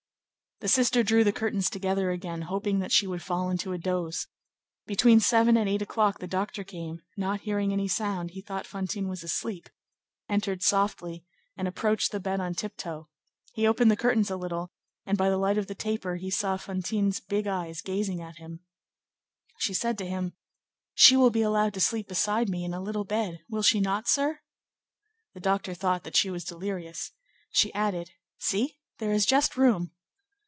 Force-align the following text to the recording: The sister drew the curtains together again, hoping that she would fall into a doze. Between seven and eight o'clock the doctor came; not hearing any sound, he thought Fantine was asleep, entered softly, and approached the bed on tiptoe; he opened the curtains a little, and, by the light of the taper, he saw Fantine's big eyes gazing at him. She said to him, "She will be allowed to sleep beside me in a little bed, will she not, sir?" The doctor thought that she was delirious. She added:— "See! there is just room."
The 0.63 0.67
sister 0.67 1.01
drew 1.01 1.23
the 1.23 1.33
curtains 1.33 1.71
together 1.71 2.11
again, 2.11 2.43
hoping 2.43 2.77
that 2.81 2.91
she 2.91 3.07
would 3.07 3.23
fall 3.23 3.49
into 3.49 3.71
a 3.73 3.79
doze. 3.79 4.27
Between 4.85 5.19
seven 5.19 5.57
and 5.57 5.67
eight 5.67 5.81
o'clock 5.81 6.19
the 6.19 6.27
doctor 6.27 6.63
came; 6.63 7.01
not 7.17 7.41
hearing 7.41 7.73
any 7.73 7.87
sound, 7.87 8.29
he 8.29 8.41
thought 8.43 8.67
Fantine 8.67 9.07
was 9.07 9.23
asleep, 9.23 9.69
entered 10.29 10.61
softly, 10.61 11.25
and 11.57 11.67
approached 11.67 12.11
the 12.11 12.19
bed 12.19 12.39
on 12.39 12.53
tiptoe; 12.53 13.09
he 13.53 13.65
opened 13.65 13.89
the 13.89 13.97
curtains 13.97 14.29
a 14.29 14.37
little, 14.37 14.71
and, 15.03 15.17
by 15.17 15.31
the 15.31 15.37
light 15.39 15.57
of 15.57 15.65
the 15.65 15.73
taper, 15.73 16.17
he 16.17 16.29
saw 16.29 16.57
Fantine's 16.57 17.19
big 17.19 17.47
eyes 17.47 17.81
gazing 17.81 18.21
at 18.21 18.35
him. 18.37 18.59
She 19.57 19.73
said 19.73 19.97
to 19.97 20.05
him, 20.05 20.33
"She 20.93 21.17
will 21.17 21.31
be 21.31 21.41
allowed 21.41 21.73
to 21.73 21.81
sleep 21.81 22.07
beside 22.07 22.49
me 22.49 22.63
in 22.63 22.73
a 22.75 22.83
little 22.83 23.03
bed, 23.03 23.39
will 23.49 23.63
she 23.63 23.79
not, 23.79 24.07
sir?" 24.07 24.41
The 25.33 25.39
doctor 25.39 25.73
thought 25.73 26.03
that 26.03 26.15
she 26.15 26.29
was 26.29 26.43
delirious. 26.45 27.13
She 27.49 27.73
added:— 27.73 28.11
"See! 28.37 28.77
there 28.99 29.11
is 29.11 29.25
just 29.25 29.57
room." 29.57 29.93